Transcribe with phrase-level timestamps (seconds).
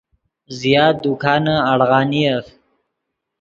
[0.59, 2.45] زیات دکانے اڑغانیف